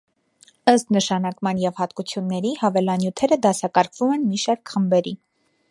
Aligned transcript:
Ըստ 0.71 0.93
նշանակման 0.95 1.59
և 1.63 1.81
հատկությունների 1.83 2.55
հավելանյութերը 2.63 3.39
դասակարգվում 3.45 4.19
են 4.19 4.29
մի 4.33 4.45
շարք 4.47 4.73
խմբերի։ 4.75 5.17